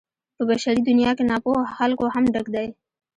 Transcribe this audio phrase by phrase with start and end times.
[0.35, 2.67] په بشري دنيا کې ناپوهو خلکو هم ډک دی.